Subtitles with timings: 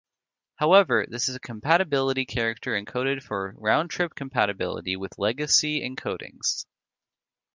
[0.55, 6.65] However, this is a compatibility character encoded for roundtrip compatibility with legacy encodings.